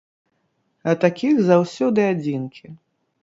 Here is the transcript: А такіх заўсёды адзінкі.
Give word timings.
А 0.93 0.95
такіх 1.03 1.35
заўсёды 1.51 2.01
адзінкі. 2.13 2.65